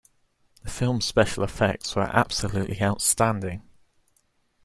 The 0.63 0.71
film's 0.71 1.05
special 1.05 1.43
effects 1.43 1.95
were 1.95 2.09
absolutely 2.11 2.81
outstanding. 2.81 3.61